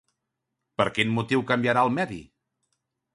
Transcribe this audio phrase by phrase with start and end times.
[0.81, 2.21] Per quin motiu canviarà el medi?